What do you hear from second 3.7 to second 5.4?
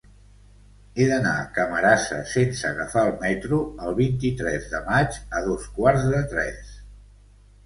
el vint-i-tres de maig